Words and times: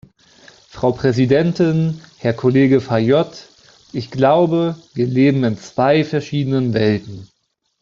Frau 0.67 0.93
Präsidentin, 0.93 2.01
Herr 2.17 2.33
Kollege 2.33 2.81
Fayot! 2.81 3.49
Ich 3.93 4.09
glaube, 4.09 4.75
wir 4.95 5.05
leben 5.05 5.43
in 5.43 5.59
zwei 5.59 6.03
verschiedenen 6.03 6.73
Welten. 6.73 7.29